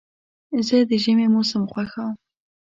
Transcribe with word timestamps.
زه 0.67 0.77
د 0.89 0.91
ژمي 1.03 1.27
موسم 1.33 1.63
خوښوم. 1.71 2.13